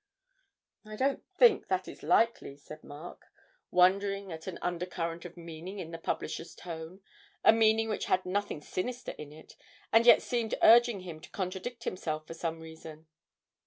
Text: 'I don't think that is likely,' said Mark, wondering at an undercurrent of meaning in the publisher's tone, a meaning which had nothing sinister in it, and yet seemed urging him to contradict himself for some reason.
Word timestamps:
'I 0.83 0.95
don't 0.95 1.23
think 1.37 1.67
that 1.67 1.87
is 1.87 2.01
likely,' 2.01 2.57
said 2.57 2.83
Mark, 2.83 3.27
wondering 3.69 4.31
at 4.31 4.47
an 4.47 4.57
undercurrent 4.59 5.25
of 5.25 5.37
meaning 5.37 5.77
in 5.77 5.91
the 5.91 5.99
publisher's 5.99 6.55
tone, 6.55 7.01
a 7.43 7.53
meaning 7.53 7.87
which 7.87 8.05
had 8.05 8.25
nothing 8.25 8.61
sinister 8.61 9.11
in 9.11 9.31
it, 9.31 9.53
and 9.93 10.07
yet 10.07 10.23
seemed 10.23 10.55
urging 10.63 11.01
him 11.01 11.19
to 11.19 11.29
contradict 11.29 11.83
himself 11.83 12.25
for 12.25 12.33
some 12.33 12.61
reason. 12.61 13.05